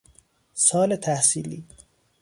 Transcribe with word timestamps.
سال 0.53 0.95
تحصیلی 0.97 1.63